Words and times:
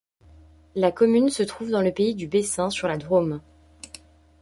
La 0.73 0.91
commune 0.91 1.29
se 1.29 1.43
trouve 1.43 1.69
dans 1.69 1.83
le 1.83 1.93
pays 1.93 2.15
du 2.15 2.27
Bessin, 2.27 2.71
sur 2.71 2.87
la 2.87 2.97
Drôme. 2.97 3.39